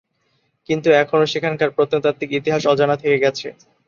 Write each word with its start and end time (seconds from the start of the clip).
কিন্তু 0.69 0.89
এখনো 1.01 1.25
সেখানকার 1.33 1.69
প্রত্নতাত্ত্বিক 1.71 2.29
ইতিহাস 2.39 2.63
অজানা 2.67 2.95
থেকে 2.97 3.17
গেছে। 3.23 3.47